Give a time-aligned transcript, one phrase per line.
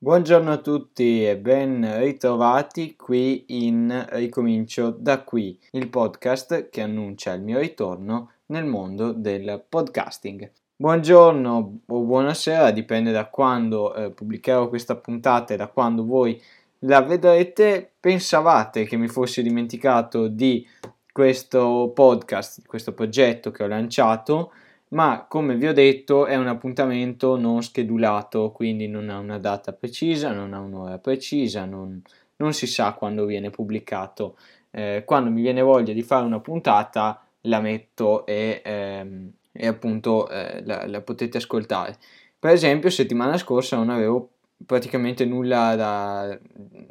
[0.00, 7.32] Buongiorno a tutti e ben ritrovati qui in Ricomincio da qui, il podcast che annuncia
[7.32, 10.48] il mio ritorno nel mondo del podcasting.
[10.76, 16.40] Buongiorno o buonasera, dipende da quando eh, pubblicherò questa puntata e da quando voi
[16.82, 17.90] la vedrete.
[17.98, 20.64] Pensavate che mi fossi dimenticato di
[21.10, 24.52] questo podcast, questo progetto che ho lanciato?
[24.90, 29.72] Ma come vi ho detto è un appuntamento non schedulato, quindi non ha una data
[29.72, 32.02] precisa, non ha un'ora precisa, non,
[32.36, 34.36] non si sa quando viene pubblicato.
[34.70, 40.28] Eh, quando mi viene voglia di fare una puntata la metto e, ehm, e appunto
[40.28, 41.96] eh, la, la, potete ascoltare.
[42.38, 44.30] Per esempio settimana scorsa non avevo
[44.64, 46.38] praticamente nulla da,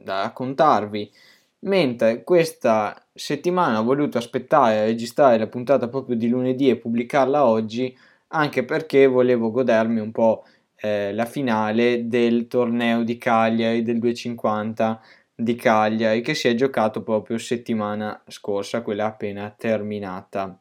[0.04, 1.12] da raccontarvi
[1.60, 7.46] mentre questa settimana ho voluto aspettare a registrare la puntata proprio di lunedì e pubblicarla
[7.46, 7.96] oggi
[8.30, 10.44] anche perché volevo godermi un po'
[10.76, 15.02] eh, la finale del torneo di Cagliari del 250
[15.34, 20.60] di Cagliari che si è giocato proprio settimana scorsa, quella appena terminata.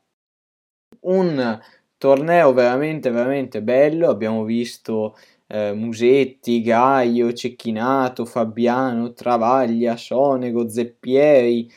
[1.01, 1.61] Un
[1.97, 11.71] torneo veramente veramente bello, abbiamo visto eh, Musetti, Gaio, Cecchinato, Fabiano, Travaglia, Sonego, Zeppieri,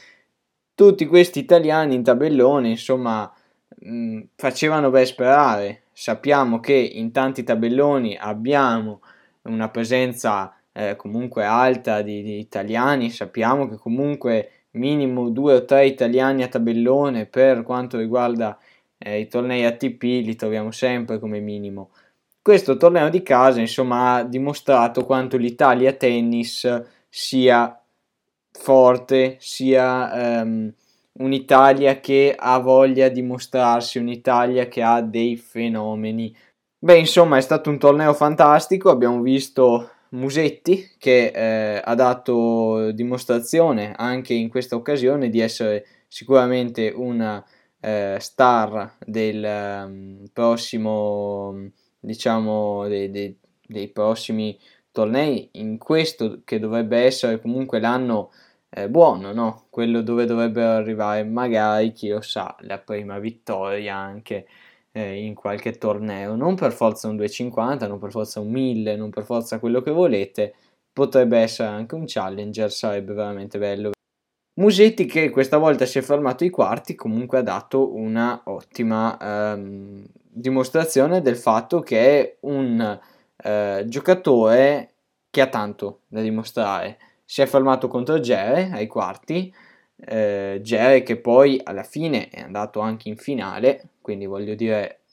[0.73, 3.31] tutti questi italiani in tabellone, insomma,
[3.81, 5.83] mh, mm, facevano ben sperare.
[5.91, 9.01] Sappiamo che in tanti tabelloni abbiamo
[9.43, 15.87] una presenza eh, comunque alta di, di italiani, sappiamo che comunque minimo due o tre
[15.87, 18.57] italiani a tabellone per quanto riguarda
[18.97, 21.91] eh, i tornei ATP li troviamo sempre come minimo.
[22.50, 27.80] Questo torneo di casa, insomma, ha dimostrato quanto l'Italia tennis sia
[28.52, 30.73] forte, sia um,
[31.20, 36.36] un'Italia che ha voglia di mostrarsi, un'Italia che ha dei fenomeni.
[36.80, 43.94] Beh, insomma, è stato un torneo fantastico, abbiamo visto Musetti che eh, ha dato dimostrazione
[43.95, 47.45] anche in questa occasione di essere sicuramente una
[47.80, 49.43] eh, star del
[49.86, 51.54] um, prossimo
[51.99, 54.58] diciamo, dei, dei, dei, prossimi
[54.92, 58.32] tornei in questo che dovrebbe essere comunque l'anno
[58.70, 59.65] eh, buono, no?
[59.70, 64.48] Quello dove dovrebbero arrivare magari, chi lo sa, la prima vittoria anche
[64.92, 69.09] eh, in qualche torneo, non per forza un 250, non per forza un 1000, non
[69.09, 70.55] per forza quello che volete,
[70.92, 73.92] potrebbe essere anche un challenger, sarebbe veramente bello.
[74.59, 80.05] Musetti che questa volta si è fermato ai quarti comunque ha dato una ottima ehm,
[80.14, 82.99] dimostrazione del fatto che è un
[83.37, 84.92] eh, giocatore
[85.30, 86.97] che ha tanto da dimostrare.
[87.23, 89.53] Si è fermato contro Gere ai quarti,
[89.95, 95.03] eh, Gere che poi alla fine è andato anche in finale, quindi voglio dire,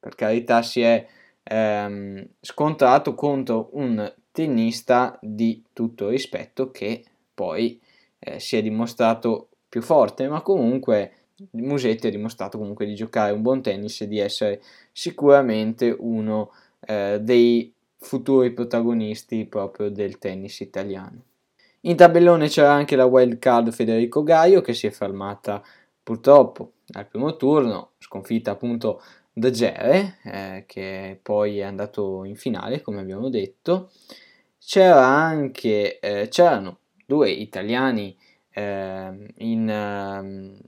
[0.00, 1.06] per carità si è
[1.42, 7.04] ehm, scontrato contro un tennista di tutto rispetto che
[7.34, 7.78] poi
[8.24, 11.12] eh, si è dimostrato più forte, ma comunque
[11.52, 14.62] Musetti ha dimostrato comunque di giocare un buon tennis e di essere
[14.92, 21.24] sicuramente uno eh, dei futuri protagonisti proprio del tennis italiano.
[21.82, 25.62] In tabellone c'era anche la wild card Federico Gaio che si è fermata
[26.02, 29.02] purtroppo al primo turno, sconfitta appunto
[29.32, 33.90] da Gere, eh, che poi è andato in finale, come abbiamo detto.
[34.58, 36.78] C'era anche, eh, c'erano
[37.12, 38.16] due italiani
[38.50, 40.58] eh, in, ehm,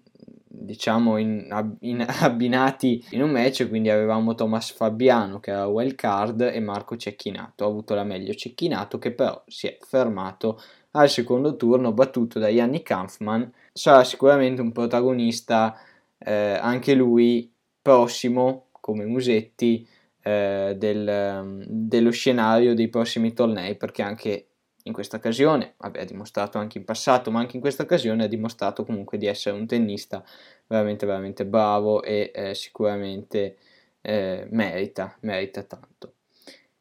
[0.47, 6.43] diciamo in, in, abbinati in un match, quindi avevamo Thomas Fabiano che era wild card
[6.43, 7.65] e Marco Cecchinato.
[7.65, 10.61] Ha avuto la meglio Cecchinato che però si è fermato
[10.93, 13.51] al secondo turno battuto da Yannick Kampfman.
[13.73, 15.75] Sarà sicuramente un protagonista
[16.19, 17.51] eh, anche lui
[17.81, 19.87] prossimo come Musetti
[20.23, 24.49] eh, del, dello scenario dei prossimi tornei perché anche
[24.87, 28.85] in questa occasione, aveva dimostrato anche in passato, ma anche in questa occasione ha dimostrato
[28.85, 30.25] comunque di essere un tennista
[30.67, 33.57] veramente veramente bravo e eh, sicuramente
[34.01, 36.15] eh, merita, merita tanto.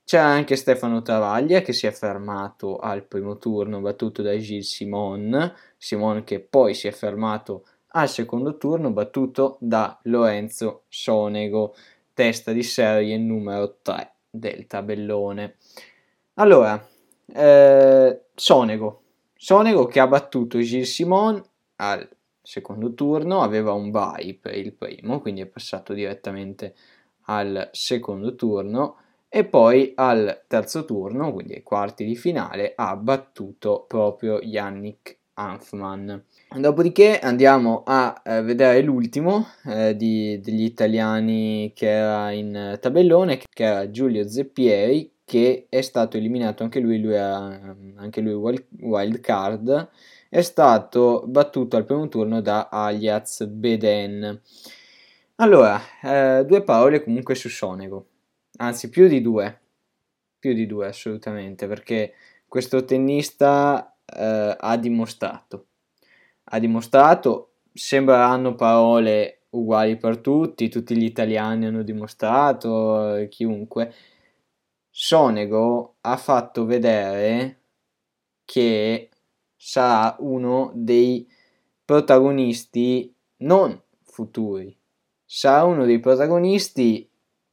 [0.03, 5.53] C'era anche Stefano Travaglia che si è fermato al primo turno battuto da Gilles Simon,
[5.77, 7.65] Simon che poi si è fermato
[7.95, 11.73] al secondo turno battuto da Lorenzo Sonego,
[12.13, 15.55] testa di serie numero 3 del tabellone.
[16.35, 16.85] Allora,
[17.33, 19.01] eh, Sonego.
[19.35, 21.41] Sonego che ha battuto Gilles Simon
[21.77, 22.07] al
[22.41, 26.75] secondo turno, aveva un bye per il primo, quindi è passato direttamente
[27.25, 28.97] al secondo turno
[29.29, 36.23] e poi al terzo turno, quindi ai quarti di finale, ha battuto proprio Yannick Hanfman.
[36.55, 43.63] Dopodiché andiamo a eh, vedere l'ultimo eh, di, degli italiani che era in tabellone, che
[43.63, 48.33] era Giulio Zeppieri, che è stato eliminato anche lui, lui ha anche lui
[48.81, 49.89] wild card,
[50.29, 54.39] è stato battuto al primo turno da Aliaz Beden.
[55.37, 58.09] Allora, eh, due parole comunque su Sonego,
[58.57, 59.59] anzi più di due,
[60.37, 62.13] più di due assolutamente, perché
[62.47, 65.65] questo tennista eh, ha dimostrato,
[66.43, 73.91] ha dimostrato, sembreranno parole uguali per tutti, tutti gli italiani hanno dimostrato, eh, chiunque.
[74.95, 77.61] Sonego ha fatto vedere
[78.45, 79.09] che
[79.55, 81.27] sarà uno dei
[81.83, 84.77] protagonisti non futuri,
[85.25, 87.09] sarà uno dei protagonisti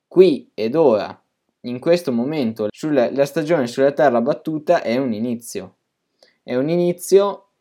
[0.07, 1.19] qui ed ora.
[1.61, 5.77] In questo momento sulla, la stagione sulla terra battuta è un inizio.
[6.43, 7.53] È un inizio,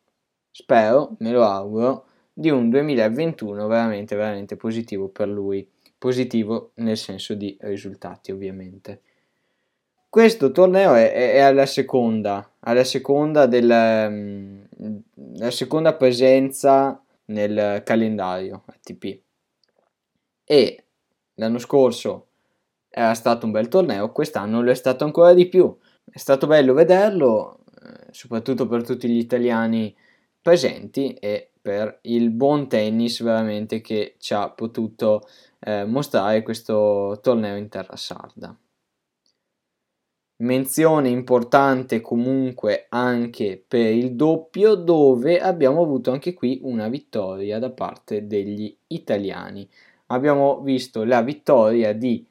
[0.50, 2.04] spero, me lo auguro,
[2.34, 5.66] di un 2021 veramente, veramente positivo per lui.
[5.96, 9.00] Positivo nel senso di risultati, ovviamente.
[10.10, 14.66] Questo torneo è, è alla seconda, alla seconda, del, um,
[15.36, 19.20] la seconda presenza nel calendario ATP.
[20.42, 20.84] E
[21.34, 22.26] l'anno scorso
[22.88, 25.78] era stato un bel torneo, quest'anno lo è stato ancora di più.
[26.04, 29.94] È stato bello vederlo, eh, soprattutto per tutti gli italiani
[30.42, 35.22] presenti e per il buon tennis veramente che ci ha potuto
[35.60, 38.56] eh, mostrare questo torneo in terra sarda.
[40.40, 47.68] Menzione importante comunque anche per il doppio dove abbiamo avuto anche qui una vittoria da
[47.68, 49.68] parte degli italiani.
[50.06, 52.26] Abbiamo visto la vittoria di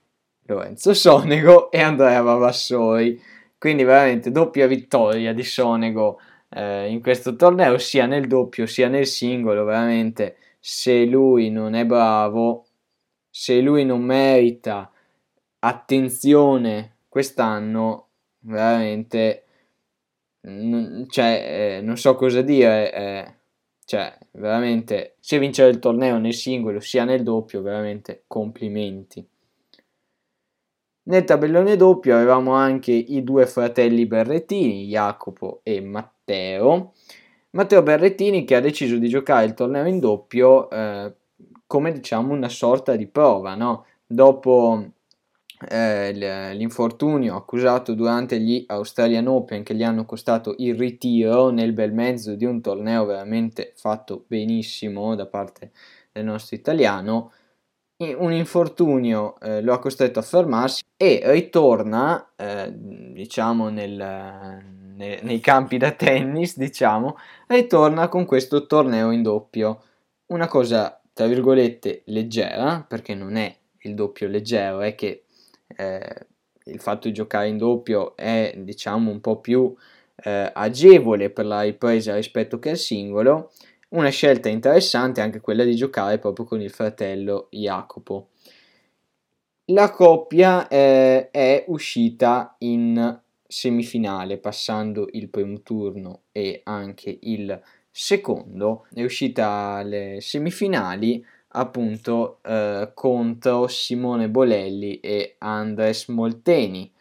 [0.45, 3.21] Lorenzo Sonego e Andrea Vavassori,
[3.59, 6.19] quindi veramente doppia vittoria di Sonego
[6.49, 11.85] eh, in questo torneo, sia nel doppio sia nel singolo, veramente se lui non è
[11.85, 12.65] bravo,
[13.29, 14.91] se lui non merita
[15.59, 18.07] attenzione quest'anno,
[18.41, 19.43] veramente
[20.41, 23.33] non, cioè, eh, non so cosa dire, eh,
[23.85, 29.27] cioè veramente se vincere il torneo nel singolo sia nel doppio, veramente complimenti.
[31.03, 36.93] Nel tabellone doppio avevamo anche i due fratelli Berrettini, Jacopo e Matteo.
[37.51, 41.13] Matteo Berrettini che ha deciso di giocare il torneo in doppio eh,
[41.65, 43.85] come diciamo una sorta di prova, no?
[44.05, 44.91] Dopo
[45.67, 46.13] eh,
[46.53, 52.35] l'infortunio accusato durante gli Australian Open che gli hanno costato il ritiro nel bel mezzo
[52.35, 55.71] di un torneo veramente fatto benissimo da parte
[56.11, 57.31] del nostro italiano,
[58.01, 65.39] un infortunio eh, lo ha costretto a fermarsi e ritorna, eh, diciamo, nel, ne, nei
[65.41, 67.17] campi da tennis, diciamo,
[67.47, 69.83] ritorna con questo torneo in doppio.
[70.27, 75.25] Una cosa, tra virgolette, leggera, perché non è il doppio leggero, è che
[75.79, 76.27] eh,
[76.65, 79.73] il fatto di giocare in doppio è, diciamo, un po' più
[80.23, 83.51] eh, agevole per la ripresa rispetto che al singolo,
[83.89, 88.29] una scelta interessante è anche quella di giocare proprio con il fratello Jacopo.
[89.71, 97.59] La coppia eh, è uscita in semifinale passando il primo turno e anche il
[97.89, 98.85] secondo.
[98.93, 106.91] È uscita alle semifinali appunto eh, contro Simone Bolelli e Andres Molteni.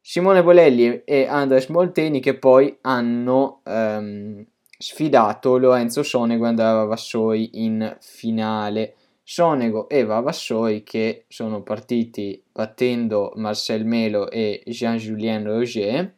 [0.00, 4.44] Simone Bolelli e Andres Molteni che poi hanno ehm,
[4.78, 8.94] sfidato Lorenzo Sonego e Andrea Vavassoi in finale.
[9.22, 16.14] Sonego e Vavassoi che sono partiti battendo Marcel Melo e Jean-Julien Roger.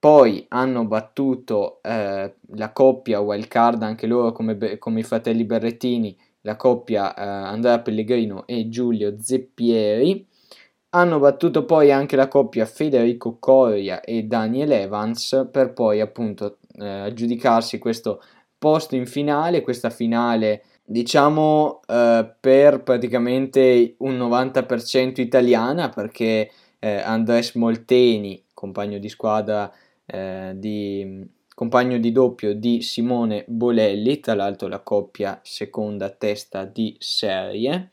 [0.00, 6.56] Poi hanno battuto eh, la coppia wildcard, anche loro come, come, i fratelli Berrettini, la
[6.56, 10.26] coppia eh, Andrea Pellegrino e Giulio Zeppieri.
[10.92, 16.88] Hanno battuto poi anche la coppia Federico Coria e Daniel Evans per poi appunto eh,
[16.88, 18.22] aggiudicarsi questo
[18.56, 27.54] posto in finale, questa finale diciamo eh, per praticamente un 90% italiana perché eh, Andres
[27.54, 29.70] Molteni, compagno di squadra
[30.10, 36.96] eh, di compagno di doppio di Simone Bolelli, tra l'altro la coppia seconda testa di
[36.98, 37.90] serie.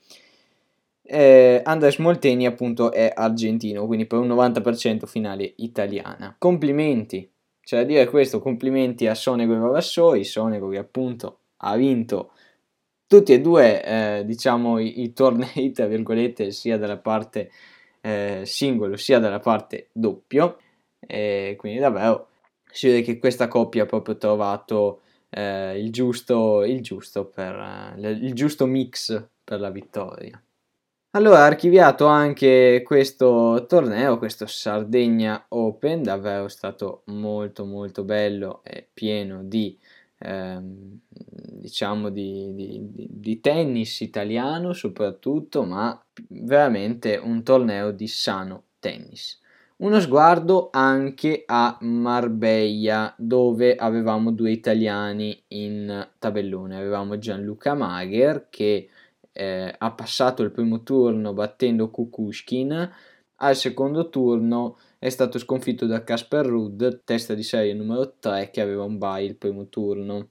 [1.02, 6.36] Eh, Andres Molteni appunto è argentino, quindi per un 90% finale italiana.
[6.38, 7.30] Complimenti
[7.62, 12.32] c'è da dire questo, complimenti a Sonego e Vavassoi, Sonego che appunto ha vinto
[13.08, 17.52] tutti e due eh, diciamo i, i, tornei tra virgolette sia dalla parte
[18.02, 20.58] eh, singolo sia dalla parte doppio
[21.00, 22.30] e quindi davvero
[22.72, 28.34] si vede che questa coppia ha proprio trovato eh, il, giusto, il, giusto per, il
[28.34, 30.42] giusto mix per la vittoria
[31.12, 39.44] Allora, archiviato anche questo torneo, questo Sardegna Open, davvero stato molto molto bello e pieno
[39.44, 39.78] di,
[40.20, 46.00] ehm, diciamo, di, di, di tennis italiano soprattutto, ma
[46.30, 49.40] veramente un torneo di sano tennis.
[49.80, 56.76] Uno sguardo anche a Marbella, dove avevamo due italiani in tabellone.
[56.76, 58.90] Avevamo Gianluca Magher che
[59.32, 62.92] eh, ha passato il primo turno battendo Kukushkin.
[63.36, 68.62] Al secondo turno è stato sconfitto da Casper Rudd, testa di serie numero 3, che
[68.62, 70.30] aveva un bye il primo turno.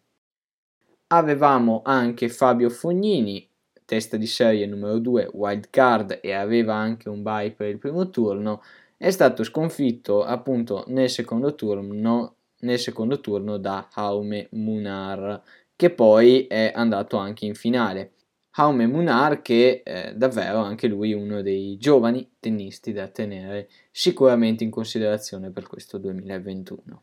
[1.08, 3.48] Avevamo anche Fabio Fognini,
[3.84, 8.10] testa di serie numero 2, wild card, e aveva anche un bye per il primo
[8.10, 8.60] turno
[8.96, 15.42] è stato sconfitto appunto nel secondo turno, nel secondo turno da Jaume Munar,
[15.74, 18.12] che poi è andato anche in finale.
[18.50, 24.70] Jaume Munar che è davvero anche lui uno dei giovani tennisti da tenere sicuramente in
[24.70, 27.02] considerazione per questo 2021.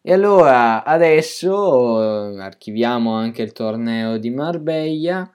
[0.00, 5.32] E allora adesso eh, archiviamo anche il torneo di Marbella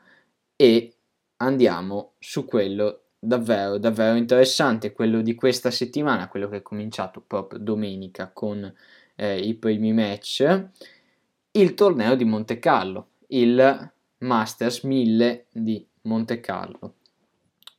[0.55, 0.93] e
[1.37, 7.59] andiamo su quello davvero, davvero interessante quello di questa settimana, quello che è cominciato proprio
[7.59, 8.73] domenica con
[9.15, 10.65] eh, i primi match,
[11.51, 16.93] il torneo di Monte Carlo, il Masters 1000 di Monte Carlo.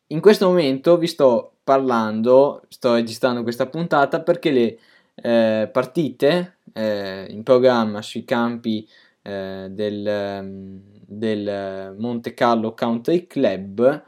[0.09, 4.79] In questo momento vi sto parlando, sto registrando questa puntata perché le
[5.15, 8.87] eh, partite eh, in programma sui campi
[9.23, 14.05] eh, del, del Monte Carlo Country Club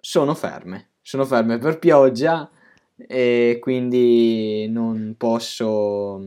[0.00, 2.50] sono ferme, sono ferme per pioggia
[2.96, 6.18] e quindi non posso,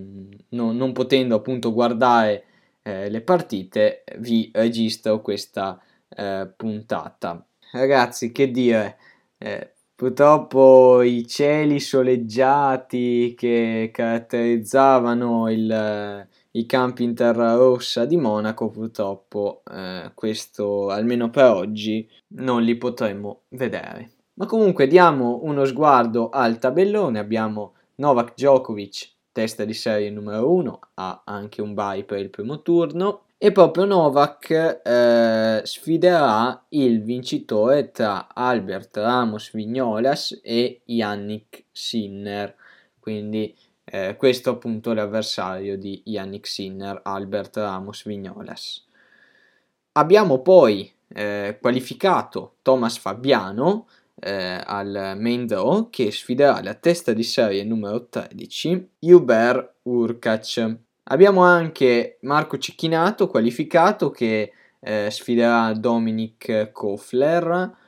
[0.50, 2.46] non, non potendo appunto guardare
[2.82, 7.46] eh, le partite, vi registro questa eh, puntata.
[7.72, 8.98] Ragazzi, che dire,
[9.38, 18.70] eh, purtroppo i cieli soleggiati che caratterizzavano il, i campi in terra rossa di Monaco,
[18.70, 24.12] purtroppo eh, questo, almeno per oggi, non li potremo vedere.
[24.36, 30.80] Ma comunque diamo uno sguardo al tabellone, abbiamo Novak Djokovic, testa di serie numero 1,
[30.96, 37.92] ha anche un bye per il primo turno, e proprio Novak eh, sfiderà il vincitore
[37.92, 42.56] tra Albert Ramos Vignolas e Yannick Sinner,
[43.00, 43.54] quindi
[43.86, 48.86] eh, questo appunto è l'avversario di Yannick Sinner, Albert Ramos Vignolas.
[49.94, 57.64] Abbiamo poi eh, qualificato Thomas Fabiano eh, al draw che sfiderà la testa di serie
[57.64, 60.78] numero 13 Hubert Urkac.
[61.04, 67.82] Abbiamo anche Marco Cecchinato qualificato che eh, sfiderà Dominic Kofler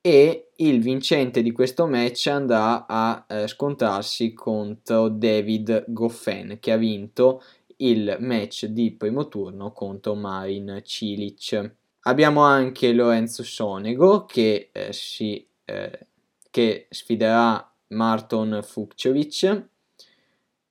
[0.00, 6.76] e il vincente di questo match andrà a eh, scontrarsi contro David Goffin che ha
[6.76, 7.42] vinto
[7.78, 11.74] il match di primo turno contro Marin Cilic.
[12.02, 16.06] Abbiamo anche Lorenzo Sonego che, eh, si, eh,
[16.50, 19.66] che sfiderà Marton Fukcevic.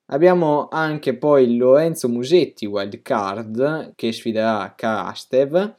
[0.09, 5.75] Abbiamo anche poi Lorenzo Musetti, wild card, che sfiderà Karastev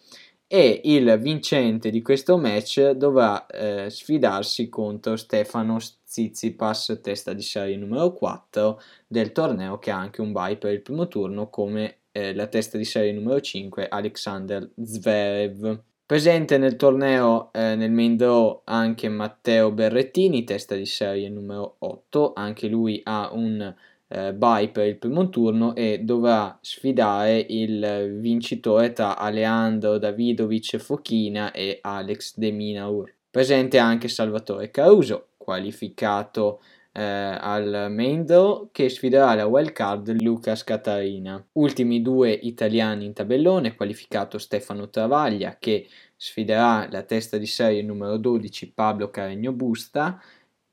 [0.51, 7.77] e il vincente di questo match dovrà eh, sfidarsi contro Stefano Tsitsipas, testa di serie
[7.77, 12.35] numero 4 del torneo che ha anche un bye per il primo turno come eh,
[12.35, 15.83] la testa di serie numero 5 Alexander Zverev.
[16.07, 22.33] Presente nel torneo eh, nel main draw anche Matteo Berrettini, testa di serie numero 8,
[22.35, 23.75] anche lui ha un
[24.09, 31.53] eh, bye per il primo turno e dovrà sfidare il vincitore tra Aleandro Davidovic Fochina
[31.53, 33.13] e Alex De Minaur.
[33.31, 36.61] Presente anche Salvatore Caruso, qualificato
[36.93, 41.45] eh, al main draw che sfiderà la wild card Lucas Catarina.
[41.53, 45.87] Ultimi due italiani in tabellone, qualificato Stefano Travaglia che
[46.17, 50.21] sfiderà la testa di serie numero 12 Pablo Caregno Busta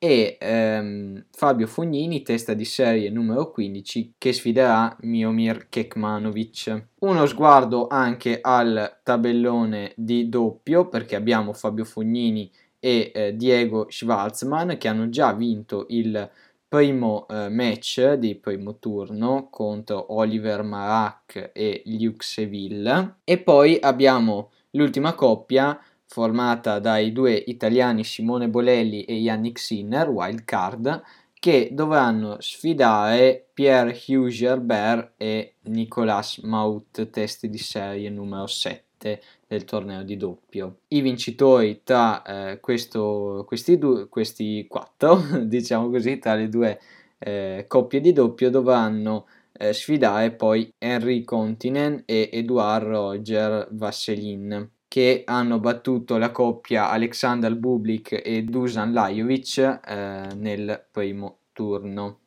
[0.06, 6.90] e ehm, Fabio Fognini, testa di serie numero 15, che sfiderà Miomir Kekmanovic.
[7.00, 14.78] Uno sguardo anche al tabellone di doppio, perché abbiamo Fabio Fognini e eh, Diego Schwarzman
[14.78, 16.30] che hanno già vinto il
[16.68, 24.52] primo eh, match di primo turno contro Oliver Marac e Luke Seville e poi abbiamo
[24.72, 31.02] l'ultima coppia formata dai due italiani Simone Bolelli e Yannick Sinner, wild card,
[31.34, 38.86] che dovranno sfidare Pierre Hughes Herbert e Nicolas Maut, testi di serie numero 7.
[39.06, 40.80] parte del torneo di doppio.
[40.88, 46.80] I vincitori tra eh, questo, questi, due, questi quattro, diciamo così, tra le due
[47.20, 55.24] eh, coppie di doppio dovranno eh, sfidare poi Henry Continen e Eduard Roger Vasselin che
[55.26, 62.20] hanno battuto la coppia Alexander Bublik e Dusan Lajovic eh, nel primo turno.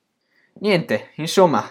[0.61, 1.65] Niente, insomma,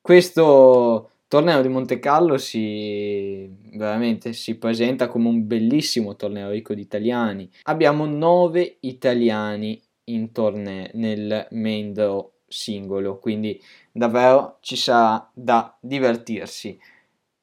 [0.00, 6.80] questo torneo di Monte Carlo si veramente si presenta come un bellissimo torneo ricco di
[6.80, 7.48] italiani.
[7.62, 16.76] Abbiamo nove italiani in torneo nel main draw singolo, quindi davvero ci sarà da divertirsi.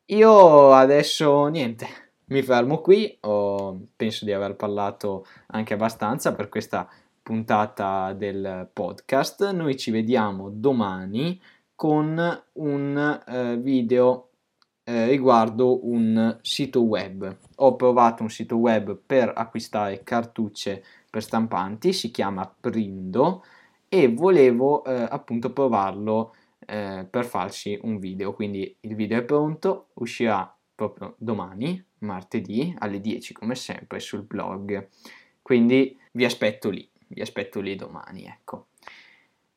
[0.07, 6.87] Io adesso niente, mi fermo qui, ho, penso di aver parlato anche abbastanza per questa
[7.21, 9.51] puntata del podcast.
[9.51, 11.39] Noi ci vediamo domani
[11.75, 14.29] con un eh, video
[14.83, 17.37] eh, riguardo un sito web.
[17.55, 23.43] Ho provato un sito web per acquistare cartucce per stampanti, si chiama Prindo
[23.87, 28.33] e volevo eh, appunto provarlo eh, per farci un video.
[28.33, 34.87] Quindi il video è pronto, uscirà proprio domani, martedì alle 10 come sempre sul blog.
[35.41, 38.67] Quindi vi aspetto lì, vi aspetto lì domani, ecco.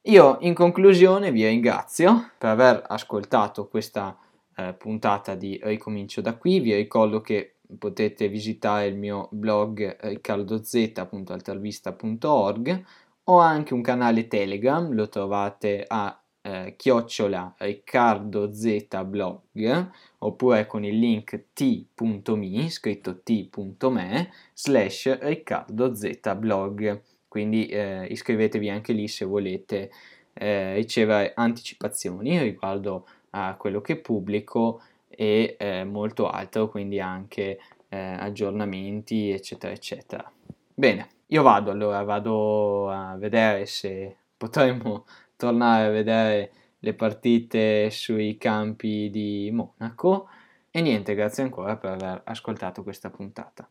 [0.06, 4.18] Io in conclusione vi ringrazio per aver ascoltato questa
[4.56, 12.84] eh, puntata di Ricomincio da qui, vi ricordo che potete visitare il mio blog riccardoz.altervista.org
[13.24, 20.84] ho anche un canale Telegram, lo trovate a eh, chiocciola Riccardo Z blog oppure con
[20.84, 29.24] il link t.me scritto t.me slash Riccardo Z blog quindi eh, iscrivetevi anche lì se
[29.24, 29.90] volete
[30.34, 37.58] eh, ricevere anticipazioni riguardo a quello che pubblico e eh, molto altro, quindi anche
[37.88, 40.30] eh, aggiornamenti, eccetera, eccetera.
[40.74, 45.04] Bene, io vado allora, vado a vedere se potremmo
[45.42, 50.28] tornare a vedere le partite sui campi di Monaco.
[50.70, 53.68] E niente, grazie ancora per aver ascoltato questa puntata.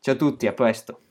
[0.00, 1.00] Ciao a tutti, a presto!